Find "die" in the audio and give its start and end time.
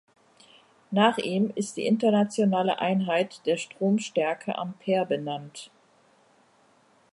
1.77-1.85